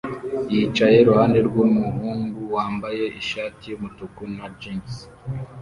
yicaye 0.53 0.95
iruhande 0.99 1.39
rwumuhungu 1.47 2.39
wambaye 2.55 3.03
ishati 3.21 3.63
yumutuku 3.71 4.21
na 4.35 4.45
jans 4.59 4.93